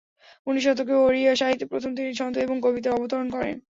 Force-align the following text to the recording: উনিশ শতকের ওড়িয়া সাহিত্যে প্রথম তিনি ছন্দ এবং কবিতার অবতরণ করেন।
উনিশ 0.47 0.63
শতকের 0.65 0.97
ওড়িয়া 0.99 1.33
সাহিত্যে 1.35 1.69
প্রথম 1.71 1.91
তিনি 1.97 2.11
ছন্দ 2.19 2.35
এবং 2.45 2.55
কবিতার 2.61 2.95
অবতরণ 2.97 3.27
করেন। 3.35 3.55